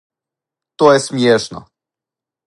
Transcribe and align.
То 0.83 0.87
је 0.93 1.03
смијешно. 1.03 1.61